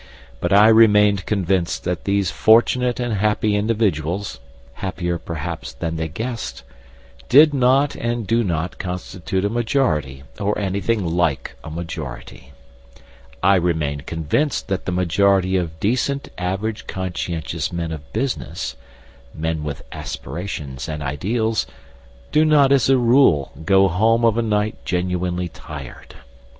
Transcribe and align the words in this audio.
But 0.39 0.51
I 0.51 0.67
remain 0.69 1.17
convinced 1.17 1.83
that 1.83 2.05
these 2.05 2.31
fortunate 2.31 2.99
and 2.99 3.13
happy 3.13 3.55
individuals 3.55 4.39
(happier 4.73 5.19
perhaps 5.19 5.73
than 5.73 5.95
they 5.95 6.07
guessed) 6.07 6.63
did 7.29 7.53
not 7.53 7.93
and 7.93 8.25
do 8.25 8.43
not 8.43 8.79
constitute 8.79 9.45
a 9.45 9.47
majority, 9.49 10.23
or 10.39 10.57
anything 10.57 11.05
like 11.05 11.55
a 11.63 11.69
majority. 11.69 12.51
I 13.43 13.53
remain 13.57 14.01
convinced 14.01 14.69
that 14.69 14.85
the 14.85 14.91
majority 14.91 15.55
of 15.55 15.79
decent 15.79 16.29
average 16.35 16.87
conscientious 16.87 17.71
men 17.71 17.91
of 17.91 18.11
business 18.11 18.75
(men 19.35 19.63
with 19.63 19.83
aspirations 19.91 20.89
and 20.89 21.03
ideals) 21.03 21.67
do 22.31 22.43
not 22.43 22.71
as 22.71 22.89
a 22.89 22.97
rule 22.97 23.51
go 23.65 23.87
home 23.87 24.25
of 24.25 24.35
a 24.35 24.41
night 24.41 24.83
genuinely 24.83 25.47
tired. 25.47 26.15